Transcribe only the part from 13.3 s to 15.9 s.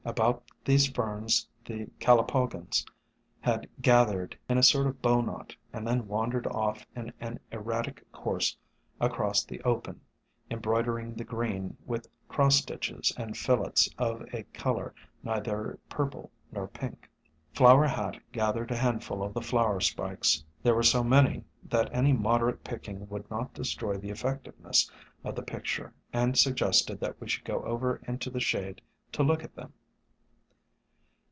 fillets of a color neither